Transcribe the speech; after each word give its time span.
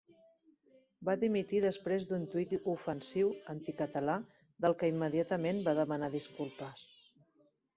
Va 1.09 1.13
dimitir 1.23 1.59
després 1.65 2.07
d'un 2.11 2.25
tuit 2.35 2.55
ofensiu 2.73 3.29
anticatalà, 3.53 4.17
del 4.67 4.77
que 4.81 4.91
immediatament 4.95 5.61
va 5.69 5.77
demanar 5.83 6.11
disculpes. 6.17 6.89